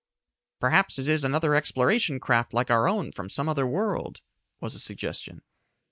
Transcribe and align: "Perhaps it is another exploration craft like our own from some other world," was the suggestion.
"Perhaps 0.59 0.97
it 0.97 1.07
is 1.07 1.23
another 1.23 1.53
exploration 1.53 2.19
craft 2.19 2.55
like 2.55 2.71
our 2.71 2.89
own 2.89 3.11
from 3.11 3.29
some 3.29 3.47
other 3.47 3.67
world," 3.67 4.19
was 4.59 4.73
the 4.73 4.79
suggestion. 4.79 5.43